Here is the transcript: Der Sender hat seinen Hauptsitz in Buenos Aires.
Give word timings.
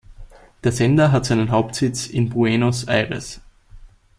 Der 0.63 0.71
Sender 0.71 1.11
hat 1.11 1.27
seinen 1.27 1.51
Hauptsitz 1.51 2.07
in 2.07 2.29
Buenos 2.31 2.85
Aires. 2.85 3.39